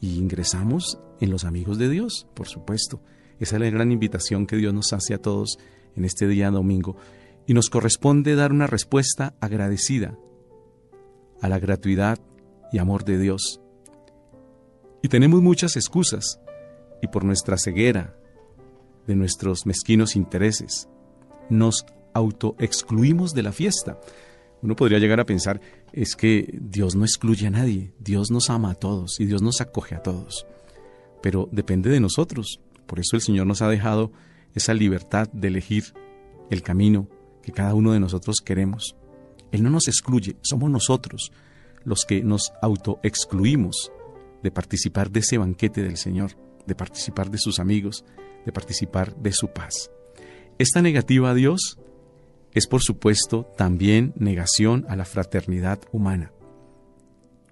Y 0.00 0.18
ingresamos 0.18 0.98
en 1.20 1.30
los 1.30 1.44
amigos 1.44 1.78
de 1.78 1.88
Dios, 1.88 2.26
por 2.34 2.46
supuesto. 2.46 3.00
Esa 3.38 3.56
es 3.56 3.62
la 3.62 3.70
gran 3.70 3.90
invitación 3.90 4.46
que 4.46 4.56
Dios 4.56 4.74
nos 4.74 4.92
hace 4.92 5.14
a 5.14 5.18
todos 5.18 5.58
en 5.96 6.04
este 6.04 6.28
día 6.28 6.50
domingo. 6.50 6.96
Y 7.46 7.54
nos 7.54 7.70
corresponde 7.70 8.34
dar 8.34 8.52
una 8.52 8.66
respuesta 8.66 9.34
agradecida 9.40 10.18
a 11.40 11.48
la 11.48 11.58
gratuidad 11.58 12.18
y 12.70 12.78
amor 12.78 13.04
de 13.04 13.18
Dios. 13.18 13.62
Y 15.02 15.08
tenemos 15.08 15.42
muchas 15.42 15.76
excusas, 15.76 16.40
y 17.02 17.08
por 17.08 17.24
nuestra 17.24 17.58
ceguera, 17.58 18.16
de 19.06 19.16
nuestros 19.16 19.66
mezquinos 19.66 20.14
intereses, 20.14 20.88
nos 21.50 21.84
autoexcluimos 22.14 23.32
de 23.32 23.42
la 23.42 23.52
fiesta. 23.52 23.98
Uno 24.62 24.76
podría 24.76 25.00
llegar 25.00 25.18
a 25.18 25.26
pensar, 25.26 25.60
es 25.92 26.14
que 26.14 26.56
Dios 26.60 26.94
no 26.94 27.04
excluye 27.04 27.48
a 27.48 27.50
nadie, 27.50 27.92
Dios 27.98 28.30
nos 28.30 28.48
ama 28.48 28.70
a 28.70 28.74
todos 28.74 29.18
y 29.18 29.24
Dios 29.24 29.42
nos 29.42 29.60
acoge 29.60 29.96
a 29.96 30.02
todos. 30.02 30.46
Pero 31.20 31.48
depende 31.50 31.90
de 31.90 31.98
nosotros. 31.98 32.60
Por 32.86 33.00
eso 33.00 33.16
el 33.16 33.22
Señor 33.22 33.46
nos 33.46 33.60
ha 33.60 33.68
dejado 33.68 34.12
esa 34.54 34.72
libertad 34.72 35.28
de 35.32 35.48
elegir 35.48 35.94
el 36.50 36.62
camino 36.62 37.08
que 37.42 37.52
cada 37.52 37.74
uno 37.74 37.92
de 37.92 38.00
nosotros 38.00 38.40
queremos. 38.40 38.94
Él 39.50 39.64
no 39.64 39.70
nos 39.70 39.88
excluye, 39.88 40.36
somos 40.42 40.70
nosotros 40.70 41.32
los 41.84 42.04
que 42.04 42.22
nos 42.22 42.52
autoexcluimos 42.62 43.90
de 44.42 44.50
participar 44.50 45.10
de 45.10 45.20
ese 45.20 45.38
banquete 45.38 45.82
del 45.82 45.96
Señor, 45.96 46.32
de 46.66 46.74
participar 46.74 47.30
de 47.30 47.38
sus 47.38 47.58
amigos, 47.58 48.04
de 48.44 48.52
participar 48.52 49.16
de 49.16 49.32
su 49.32 49.48
paz. 49.48 49.90
Esta 50.58 50.82
negativa 50.82 51.30
a 51.30 51.34
Dios 51.34 51.78
es, 52.52 52.66
por 52.66 52.82
supuesto, 52.82 53.50
también 53.56 54.12
negación 54.16 54.84
a 54.88 54.96
la 54.96 55.04
fraternidad 55.04 55.80
humana, 55.90 56.32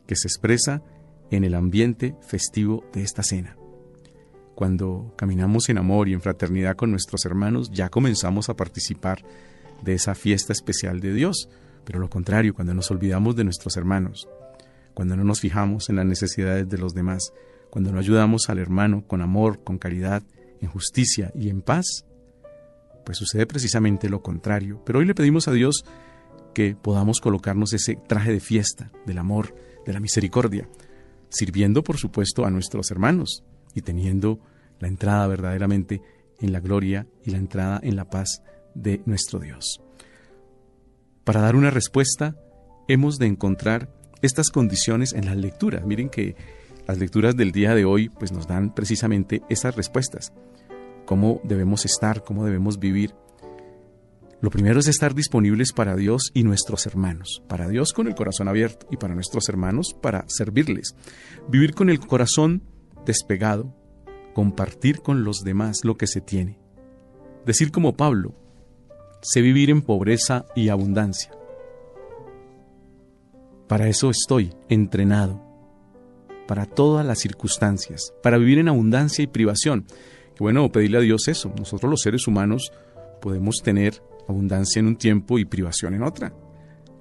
que 0.06 0.16
se 0.16 0.28
expresa 0.28 0.82
en 1.30 1.44
el 1.44 1.54
ambiente 1.54 2.16
festivo 2.20 2.84
de 2.92 3.02
esta 3.02 3.22
cena. 3.22 3.56
Cuando 4.54 5.14
caminamos 5.16 5.70
en 5.70 5.78
amor 5.78 6.08
y 6.08 6.12
en 6.12 6.20
fraternidad 6.20 6.76
con 6.76 6.90
nuestros 6.90 7.24
hermanos, 7.24 7.70
ya 7.72 7.88
comenzamos 7.88 8.50
a 8.50 8.56
participar 8.56 9.24
de 9.82 9.94
esa 9.94 10.14
fiesta 10.14 10.52
especial 10.52 11.00
de 11.00 11.14
Dios, 11.14 11.48
pero 11.84 11.98
lo 11.98 12.10
contrario, 12.10 12.52
cuando 12.52 12.74
nos 12.74 12.90
olvidamos 12.90 13.36
de 13.36 13.44
nuestros 13.44 13.76
hermanos, 13.78 14.28
cuando 14.94 15.16
no 15.16 15.24
nos 15.24 15.40
fijamos 15.40 15.88
en 15.88 15.96
las 15.96 16.06
necesidades 16.06 16.68
de 16.68 16.78
los 16.78 16.94
demás, 16.94 17.32
cuando 17.70 17.92
no 17.92 17.98
ayudamos 17.98 18.48
al 18.48 18.58
hermano 18.58 19.06
con 19.06 19.22
amor, 19.22 19.62
con 19.62 19.78
caridad, 19.78 20.22
en 20.60 20.68
justicia 20.68 21.32
y 21.34 21.48
en 21.48 21.62
paz, 21.62 22.04
pues 23.04 23.18
sucede 23.18 23.46
precisamente 23.46 24.08
lo 24.08 24.22
contrario. 24.22 24.82
Pero 24.84 24.98
hoy 24.98 25.06
le 25.06 25.14
pedimos 25.14 25.48
a 25.48 25.52
Dios 25.52 25.84
que 26.54 26.74
podamos 26.74 27.20
colocarnos 27.20 27.72
ese 27.72 27.96
traje 27.96 28.32
de 28.32 28.40
fiesta 28.40 28.90
del 29.06 29.18
amor, 29.18 29.54
de 29.86 29.92
la 29.92 30.00
misericordia, 30.00 30.68
sirviendo 31.28 31.82
por 31.82 31.96
supuesto 31.96 32.44
a 32.44 32.50
nuestros 32.50 32.90
hermanos 32.90 33.44
y 33.74 33.82
teniendo 33.82 34.40
la 34.78 34.88
entrada 34.88 35.26
verdaderamente 35.26 36.02
en 36.40 36.52
la 36.52 36.60
gloria 36.60 37.06
y 37.24 37.30
la 37.30 37.38
entrada 37.38 37.80
en 37.82 37.96
la 37.96 38.10
paz 38.10 38.42
de 38.74 39.02
nuestro 39.06 39.38
Dios. 39.38 39.80
Para 41.24 41.40
dar 41.40 41.54
una 41.54 41.70
respuesta, 41.70 42.36
hemos 42.88 43.18
de 43.18 43.26
encontrar 43.26 43.92
estas 44.22 44.50
condiciones 44.50 45.12
en 45.12 45.26
las 45.26 45.36
lecturas. 45.36 45.84
Miren 45.84 46.08
que 46.08 46.36
las 46.86 46.98
lecturas 46.98 47.36
del 47.36 47.52
día 47.52 47.74
de 47.74 47.84
hoy 47.84 48.08
pues 48.08 48.32
nos 48.32 48.46
dan 48.46 48.74
precisamente 48.74 49.42
esas 49.48 49.76
respuestas. 49.76 50.32
Cómo 51.06 51.40
debemos 51.44 51.84
estar, 51.84 52.24
cómo 52.24 52.44
debemos 52.44 52.78
vivir. 52.78 53.14
Lo 54.40 54.50
primero 54.50 54.80
es 54.80 54.88
estar 54.88 55.14
disponibles 55.14 55.72
para 55.72 55.96
Dios 55.96 56.30
y 56.34 56.44
nuestros 56.44 56.86
hermanos. 56.86 57.42
Para 57.46 57.68
Dios 57.68 57.92
con 57.92 58.06
el 58.06 58.14
corazón 58.14 58.48
abierto 58.48 58.86
y 58.90 58.96
para 58.96 59.14
nuestros 59.14 59.48
hermanos 59.48 59.94
para 60.00 60.24
servirles. 60.28 60.94
Vivir 61.48 61.74
con 61.74 61.90
el 61.90 62.00
corazón 62.00 62.62
despegado. 63.04 63.74
Compartir 64.34 65.02
con 65.02 65.24
los 65.24 65.42
demás 65.42 65.80
lo 65.84 65.96
que 65.96 66.06
se 66.06 66.20
tiene. 66.20 66.58
Decir 67.44 67.70
como 67.70 67.96
Pablo, 67.96 68.34
sé 69.22 69.42
vivir 69.42 69.70
en 69.70 69.82
pobreza 69.82 70.46
y 70.54 70.68
abundancia. 70.68 71.32
Para 73.70 73.86
eso 73.86 74.10
estoy 74.10 74.52
entrenado, 74.68 75.40
para 76.48 76.66
todas 76.66 77.06
las 77.06 77.20
circunstancias, 77.20 78.12
para 78.20 78.36
vivir 78.36 78.58
en 78.58 78.66
abundancia 78.66 79.22
y 79.22 79.28
privación. 79.28 79.86
Bueno, 80.40 80.72
pedirle 80.72 80.98
a 80.98 81.02
Dios 81.02 81.28
eso. 81.28 81.54
Nosotros 81.56 81.88
los 81.88 82.00
seres 82.02 82.26
humanos 82.26 82.72
podemos 83.20 83.58
tener 83.62 84.02
abundancia 84.26 84.80
en 84.80 84.88
un 84.88 84.96
tiempo 84.96 85.38
y 85.38 85.44
privación 85.44 85.94
en 85.94 86.02
otra. 86.02 86.34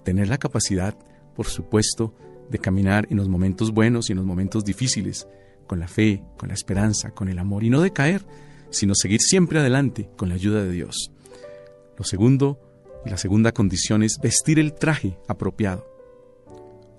Tener 0.03 0.27
la 0.27 0.37
capacidad, 0.37 0.95
por 1.35 1.47
supuesto, 1.47 2.13
de 2.51 2.59
caminar 2.59 3.07
en 3.09 3.17
los 3.17 3.29
momentos 3.29 3.71
buenos 3.71 4.07
y 4.07 4.11
en 4.11 4.17
los 4.17 4.27
momentos 4.27 4.63
difíciles, 4.63 5.27
con 5.65 5.79
la 5.79 5.87
fe, 5.87 6.21
con 6.37 6.49
la 6.49 6.53
esperanza, 6.53 7.09
con 7.15 7.29
el 7.29 7.39
amor, 7.39 7.63
y 7.63 7.71
no 7.71 7.81
de 7.81 7.93
caer, 7.93 8.27
sino 8.69 8.93
seguir 8.93 9.21
siempre 9.21 9.57
adelante 9.57 10.07
con 10.15 10.29
la 10.29 10.35
ayuda 10.35 10.63
de 10.63 10.71
Dios. 10.71 11.11
Lo 11.97 12.03
segundo, 12.03 12.59
y 13.07 13.09
la 13.09 13.17
segunda 13.17 13.53
condición 13.53 14.03
es 14.03 14.19
vestir 14.21 14.59
el 14.59 14.75
traje 14.75 15.17
apropiado 15.27 15.97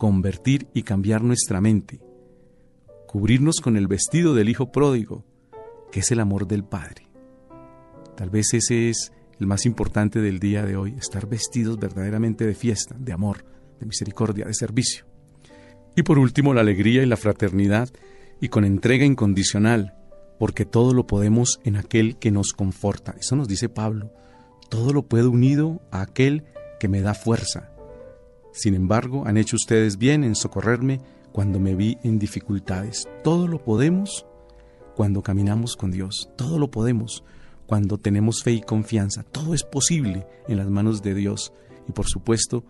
convertir 0.00 0.66
y 0.73 0.83
cambiar 0.83 1.23
nuestra 1.23 1.61
mente, 1.61 2.00
cubrirnos 3.07 3.61
con 3.61 3.76
el 3.76 3.87
vestido 3.87 4.35
del 4.35 4.49
Hijo 4.49 4.73
pródigo, 4.73 5.26
que 5.92 6.00
es 6.00 6.11
el 6.11 6.21
amor 6.21 6.49
del 6.49 6.64
Padre. 6.64 7.07
Tal 8.16 8.30
vez 8.30 8.54
ese 8.54 8.88
es 8.88 9.12
el 9.38 9.47
más 9.47 9.66
importante 9.66 10.23
del 10.23 10.40
día 10.40 10.64
de 10.64 10.76
hoy, 10.76 10.95
estar 10.99 11.28
vestidos 11.28 11.78
verdaderamente 11.78 12.47
de 12.47 12.54
fiesta, 12.54 12.97
de 12.99 13.12
amor, 13.12 13.45
de 13.78 13.85
misericordia, 13.85 14.47
de 14.47 14.54
servicio. 14.54 15.04
Y 15.95 16.02
por 16.02 16.19
último, 16.19 16.54
la 16.54 16.62
alegría 16.62 17.02
y 17.02 17.07
la 17.07 17.19
fraternidad 17.19 17.90
y 18.40 18.49
con 18.49 18.64
entrega 18.64 19.04
incondicional, 19.04 19.99
porque 20.38 20.64
todo 20.64 20.95
lo 20.95 21.07
podemos 21.07 21.61
en 21.62 21.76
aquel 21.76 22.16
que 22.16 22.30
nos 22.30 22.54
conforta. 22.54 23.16
Eso 23.21 23.37
nos 23.37 23.49
dice 23.49 23.69
Pablo. 23.69 24.14
Todo 24.71 24.95
lo 24.95 25.02
puedo 25.02 25.30
unido 25.30 25.83
a 25.90 26.00
aquel 26.00 26.45
que 26.78 26.88
me 26.88 27.02
da 27.02 27.12
fuerza. 27.12 27.71
Sin 28.52 28.75
embargo, 28.75 29.26
han 29.26 29.37
hecho 29.37 29.57
ustedes 29.57 29.97
bien 29.99 30.25
en 30.25 30.35
socorrerme 30.35 31.00
cuando 31.33 31.61
me 31.61 31.75
vi 31.75 31.99
en 32.02 32.19
dificultades. 32.19 33.09
Todo 33.23 33.47
lo 33.47 33.62
podemos 33.62 34.26
cuando 34.97 35.23
caminamos 35.23 35.76
con 35.76 35.90
Dios. 35.90 36.30
Todo 36.37 36.59
lo 36.59 36.71
podemos 36.71 37.25
cuando 37.66 37.99
tenemos 37.99 38.42
fe 38.42 38.52
y 38.52 38.61
confianza. 38.61 39.23
Todo 39.23 39.54
es 39.54 39.62
posible 39.62 40.26
en 40.49 40.57
las 40.57 40.69
manos 40.69 41.02
de 41.02 41.14
Dios. 41.14 41.52
Y 41.88 41.92
por 41.92 42.07
supuesto, 42.07 42.64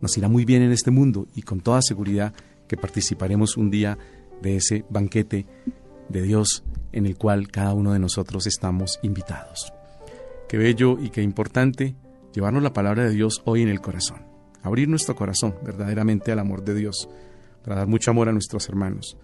nos 0.00 0.16
irá 0.18 0.28
muy 0.28 0.44
bien 0.44 0.62
en 0.62 0.72
este 0.72 0.90
mundo 0.90 1.26
y 1.34 1.42
con 1.42 1.60
toda 1.60 1.80
seguridad 1.80 2.34
que 2.68 2.76
participaremos 2.76 3.56
un 3.56 3.70
día 3.70 3.98
de 4.42 4.56
ese 4.56 4.84
banquete 4.90 5.46
de 6.08 6.22
Dios 6.22 6.64
en 6.92 7.06
el 7.06 7.16
cual 7.16 7.48
cada 7.48 7.72
uno 7.72 7.92
de 7.92 7.98
nosotros 7.98 8.46
estamos 8.46 9.00
invitados. 9.02 9.72
Qué 10.48 10.58
bello 10.58 10.98
y 11.00 11.10
qué 11.10 11.22
importante 11.22 11.96
llevarnos 12.32 12.62
la 12.62 12.72
palabra 12.72 13.04
de 13.04 13.10
Dios 13.10 13.42
hoy 13.44 13.62
en 13.62 13.68
el 13.68 13.80
corazón, 13.80 14.26
abrir 14.64 14.88
nuestro 14.88 15.14
corazón 15.14 15.54
verdaderamente 15.62 16.32
al 16.32 16.40
amor 16.40 16.64
de 16.64 16.74
Dios, 16.74 17.08
para 17.62 17.76
dar 17.76 17.86
mucho 17.86 18.10
amor 18.10 18.28
a 18.28 18.32
nuestros 18.32 18.68
hermanos, 18.68 19.16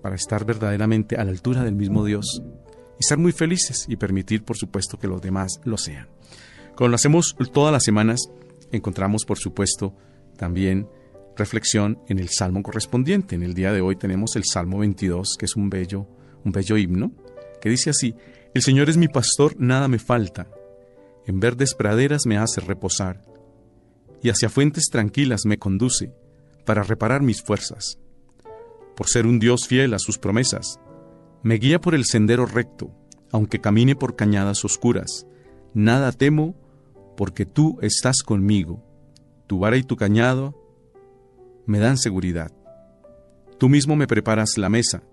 para 0.00 0.14
estar 0.14 0.44
verdaderamente 0.44 1.16
a 1.16 1.24
la 1.24 1.32
altura 1.32 1.62
del 1.64 1.74
mismo 1.74 2.04
Dios 2.04 2.42
y 2.98 3.02
ser 3.02 3.18
muy 3.18 3.32
felices 3.32 3.86
y 3.88 3.96
permitir, 3.96 4.44
por 4.44 4.56
supuesto, 4.56 4.98
que 4.98 5.08
los 5.08 5.20
demás 5.20 5.60
lo 5.64 5.76
sean. 5.76 6.08
Como 6.76 6.88
lo 6.88 6.94
hacemos 6.94 7.36
todas 7.52 7.72
las 7.72 7.84
semanas, 7.84 8.30
encontramos, 8.70 9.24
por 9.24 9.38
supuesto, 9.38 9.94
también 10.36 10.88
reflexión 11.36 11.98
en 12.08 12.18
el 12.18 12.28
salmo 12.28 12.62
correspondiente. 12.62 13.34
En 13.34 13.42
el 13.42 13.54
día 13.54 13.72
de 13.72 13.80
hoy 13.80 13.96
tenemos 13.96 14.36
el 14.36 14.44
Salmo 14.44 14.78
22, 14.78 15.36
que 15.38 15.46
es 15.46 15.56
un 15.56 15.68
bello, 15.68 16.06
un 16.44 16.52
bello 16.52 16.76
himno, 16.76 17.12
que 17.60 17.68
dice 17.68 17.90
así: 17.90 18.14
El 18.54 18.62
Señor 18.62 18.88
es 18.88 18.96
mi 18.96 19.08
pastor, 19.08 19.56
nada 19.58 19.88
me 19.88 19.98
falta. 19.98 20.48
En 21.26 21.40
verdes 21.40 21.74
praderas 21.74 22.24
me 22.24 22.38
hace 22.38 22.60
reposar, 22.60 23.24
y 24.26 24.28
hacia 24.28 24.48
fuentes 24.48 24.88
tranquilas 24.90 25.46
me 25.46 25.56
conduce 25.56 26.12
para 26.64 26.82
reparar 26.82 27.22
mis 27.22 27.42
fuerzas. 27.42 28.00
Por 28.96 29.06
ser 29.08 29.24
un 29.24 29.38
Dios 29.38 29.68
fiel 29.68 29.94
a 29.94 30.00
sus 30.00 30.18
promesas, 30.18 30.80
me 31.44 31.58
guía 31.58 31.80
por 31.80 31.94
el 31.94 32.04
sendero 32.04 32.44
recto, 32.44 32.90
aunque 33.30 33.60
camine 33.60 33.94
por 33.94 34.16
cañadas 34.16 34.64
oscuras. 34.64 35.28
Nada 35.74 36.10
temo, 36.10 36.56
porque 37.16 37.46
tú 37.46 37.78
estás 37.82 38.24
conmigo. 38.24 38.82
Tu 39.46 39.60
vara 39.60 39.76
y 39.76 39.84
tu 39.84 39.94
cañado 39.94 40.60
me 41.64 41.78
dan 41.78 41.96
seguridad. 41.96 42.50
Tú 43.58 43.68
mismo 43.68 43.94
me 43.94 44.08
preparas 44.08 44.58
la 44.58 44.68
mesa, 44.68 45.04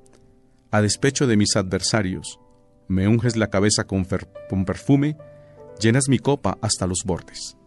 a 0.72 0.82
despecho 0.82 1.28
de 1.28 1.38
mis 1.38 1.56
adversarios. 1.56 2.40
Me 2.88 3.08
unges 3.08 3.38
la 3.38 3.52
cabeza 3.52 3.84
con, 3.84 4.06
perfume, 4.66 5.18
llenas 5.80 6.10
mi 6.10 6.18
copa 6.18 6.58
hasta 6.64 6.88
los 6.88 7.04
bordes. 7.06 7.58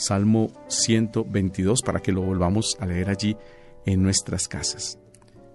Salmo 0.00 0.50
122 0.68 1.82
para 1.82 2.00
que 2.00 2.12
lo 2.12 2.22
volvamos 2.22 2.76
a 2.80 2.86
leer 2.86 3.10
allí 3.10 3.36
en 3.84 4.02
nuestras 4.02 4.48
casas. 4.48 4.98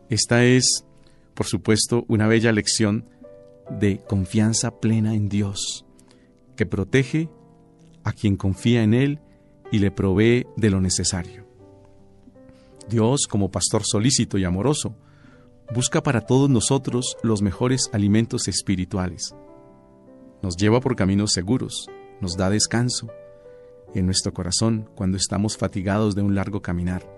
Esta 0.10 0.46
es, 0.46 0.86
por 1.34 1.48
supuesto, 1.48 2.06
una 2.08 2.28
bella 2.28 2.52
lección 2.52 3.10
de 3.70 4.02
confianza 4.08 4.80
plena 4.80 5.16
en 5.16 5.30
Dios, 5.30 5.86
que 6.56 6.68
protege 6.68 7.30
a 8.04 8.14
quien 8.14 8.38
confía 8.38 8.84
en 8.84 8.94
Él 8.94 9.20
y 9.72 9.80
le 9.80 9.90
provee 9.90 10.46
de 10.56 10.70
lo 10.70 10.80
necesario. 10.80 11.48
Dios, 12.88 13.26
como 13.28 13.50
pastor 13.50 13.82
solícito 13.84 14.38
y 14.38 14.44
amoroso, 14.44 14.96
busca 15.74 16.04
para 16.04 16.22
todos 16.22 16.52
nosotros 16.52 17.18
los 17.24 17.42
mejores 17.42 17.90
alimentos 17.92 18.48
espirituales. 18.48 19.36
Nos 20.44 20.56
lleva 20.56 20.80
por 20.82 20.96
caminos 20.96 21.32
seguros, 21.32 21.90
nos 22.22 22.38
da 22.38 22.52
descanso 22.52 23.10
en 23.96 24.06
nuestro 24.06 24.34
corazón 24.34 24.90
cuando 24.96 25.18
estamos 25.18 25.58
fatigados 25.58 26.16
de 26.16 26.22
un 26.22 26.36
largo 26.36 26.62
caminar. 26.62 27.10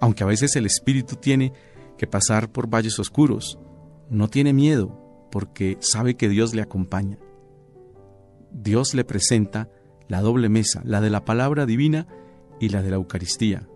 Aunque 0.00 0.24
a 0.24 0.26
veces 0.26 0.56
el 0.56 0.66
espíritu 0.66 1.16
tiene 1.16 1.52
que 1.98 2.06
pasar 2.06 2.50
por 2.50 2.68
valles 2.68 2.98
oscuros, 2.98 3.58
no 4.08 4.28
tiene 4.28 4.52
miedo 4.52 5.28
porque 5.30 5.76
sabe 5.80 6.16
que 6.16 6.28
Dios 6.28 6.54
le 6.54 6.62
acompaña. 6.62 7.18
Dios 8.50 8.94
le 8.94 9.04
presenta 9.04 9.68
la 10.08 10.20
doble 10.22 10.48
mesa, 10.48 10.82
la 10.84 11.00
de 11.00 11.10
la 11.10 11.24
palabra 11.24 11.66
divina 11.66 12.08
y 12.58 12.70
la 12.70 12.82
de 12.82 12.90
la 12.90 12.96
Eucaristía, 12.96 13.68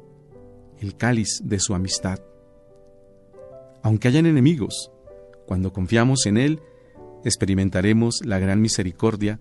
el 0.80 0.96
cáliz 0.96 1.40
de 1.44 1.60
su 1.60 1.74
amistad. 1.74 2.18
Aunque 3.82 4.08
hayan 4.08 4.26
enemigos, 4.26 4.90
cuando 5.46 5.72
confiamos 5.72 6.26
en 6.26 6.38
Él, 6.38 6.60
experimentaremos 7.24 8.22
la 8.24 8.38
gran 8.38 8.60
misericordia 8.60 9.38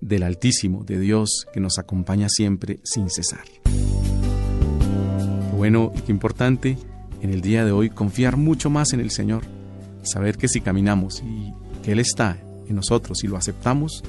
del 0.00 0.22
Altísimo, 0.22 0.84
de 0.84 0.98
Dios, 0.98 1.46
que 1.52 1.60
nos 1.60 1.78
acompaña 1.78 2.28
siempre 2.28 2.80
sin 2.84 3.10
cesar. 3.10 3.44
bueno 5.56 5.92
y 5.96 6.00
qué 6.02 6.12
importante 6.12 6.76
en 7.22 7.30
el 7.30 7.40
día 7.40 7.64
de 7.64 7.72
hoy 7.72 7.90
confiar 7.90 8.36
mucho 8.36 8.70
más 8.70 8.92
en 8.92 9.00
el 9.00 9.10
Señor, 9.10 9.42
saber 10.02 10.36
que 10.36 10.48
si 10.48 10.60
caminamos 10.60 11.22
y 11.22 11.52
que 11.82 11.92
Él 11.92 11.98
está 11.98 12.38
en 12.68 12.76
nosotros 12.76 13.24
y 13.24 13.26
lo 13.26 13.36
aceptamos, 13.36 14.04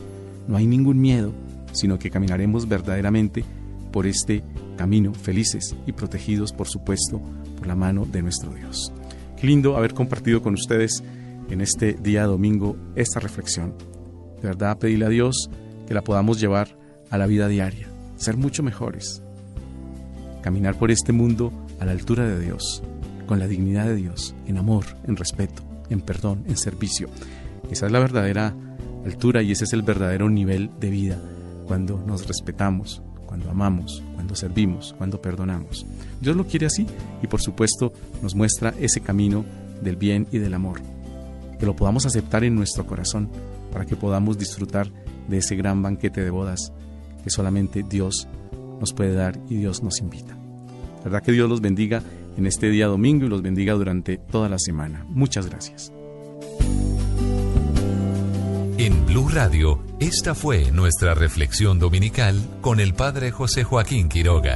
no 0.47 0.57
hay 0.57 0.67
ningún 0.67 0.99
miedo, 0.99 1.33
sino 1.71 1.97
que 1.99 2.09
caminaremos 2.09 2.67
verdaderamente 2.67 3.43
por 3.91 4.05
este 4.05 4.43
camino, 4.77 5.13
felices 5.13 5.75
y 5.85 5.91
protegidos, 5.93 6.53
por 6.53 6.67
supuesto, 6.67 7.21
por 7.57 7.67
la 7.67 7.75
mano 7.75 8.05
de 8.05 8.21
nuestro 8.21 8.53
Dios. 8.53 8.91
Qué 9.35 9.47
lindo 9.47 9.77
haber 9.77 9.93
compartido 9.93 10.41
con 10.41 10.53
ustedes 10.53 11.03
en 11.49 11.61
este 11.61 11.93
día 11.93 12.25
domingo 12.25 12.75
esta 12.95 13.19
reflexión. 13.19 13.73
De 14.41 14.47
verdad, 14.47 14.77
pedirle 14.77 15.05
a 15.05 15.09
Dios 15.09 15.49
que 15.87 15.93
la 15.93 16.03
podamos 16.03 16.39
llevar 16.39 16.77
a 17.09 17.17
la 17.17 17.25
vida 17.25 17.47
diaria, 17.47 17.87
ser 18.17 18.37
mucho 18.37 18.63
mejores, 18.63 19.21
caminar 20.41 20.77
por 20.77 20.91
este 20.91 21.13
mundo 21.13 21.51
a 21.79 21.85
la 21.85 21.91
altura 21.91 22.25
de 22.25 22.39
Dios, 22.39 22.83
con 23.25 23.39
la 23.39 23.47
dignidad 23.47 23.85
de 23.85 23.95
Dios, 23.95 24.35
en 24.45 24.57
amor, 24.57 24.85
en 25.07 25.15
respeto, 25.15 25.63
en 25.89 26.01
perdón, 26.01 26.43
en 26.47 26.57
servicio. 26.57 27.09
Esa 27.71 27.85
es 27.85 27.91
la 27.91 27.99
verdadera 27.99 28.53
altura 29.05 29.41
y 29.41 29.51
ese 29.51 29.63
es 29.63 29.73
el 29.73 29.81
verdadero 29.81 30.29
nivel 30.29 30.69
de 30.79 30.89
vida 30.89 31.17
cuando 31.65 32.01
nos 32.05 32.27
respetamos, 32.27 33.01
cuando 33.25 33.49
amamos, 33.49 34.03
cuando 34.15 34.35
servimos, 34.35 34.95
cuando 34.97 35.21
perdonamos. 35.21 35.85
Dios 36.21 36.35
lo 36.35 36.47
quiere 36.47 36.65
así 36.65 36.87
y 37.21 37.27
por 37.27 37.41
supuesto 37.41 37.93
nos 38.21 38.35
muestra 38.35 38.73
ese 38.79 39.01
camino 39.01 39.45
del 39.81 39.97
bien 39.97 40.27
y 40.31 40.39
del 40.39 40.53
amor. 40.53 40.81
Que 41.59 41.65
lo 41.65 41.75
podamos 41.75 42.05
aceptar 42.05 42.43
en 42.43 42.55
nuestro 42.55 42.85
corazón 42.85 43.29
para 43.71 43.85
que 43.85 43.95
podamos 43.95 44.37
disfrutar 44.37 44.89
de 45.27 45.37
ese 45.37 45.55
gran 45.55 45.81
banquete 45.81 46.23
de 46.23 46.29
bodas 46.29 46.71
que 47.23 47.29
solamente 47.29 47.83
Dios 47.83 48.27
nos 48.79 48.93
puede 48.93 49.13
dar 49.13 49.39
y 49.49 49.55
Dios 49.55 49.83
nos 49.83 49.99
invita. 49.99 50.37
verdad 51.03 51.23
que 51.23 51.31
Dios 51.31 51.49
los 51.49 51.61
bendiga 51.61 52.01
en 52.37 52.45
este 52.45 52.69
día 52.69 52.87
domingo 52.87 53.25
y 53.25 53.29
los 53.29 53.41
bendiga 53.41 53.73
durante 53.73 54.17
toda 54.17 54.49
la 54.49 54.59
semana. 54.59 55.05
Muchas 55.09 55.47
gracias. 55.47 55.91
En 58.77 59.05
Blue 59.07 59.27
Radio, 59.29 59.81
esta 59.99 60.35
fue 60.35 60.71
nuestra 60.71 61.15
reflexión 61.15 61.79
dominical 61.79 62.39
con 62.61 62.79
el 62.79 62.93
Padre 62.93 63.31
José 63.31 63.63
Joaquín 63.63 64.07
Quiroga. 64.07 64.55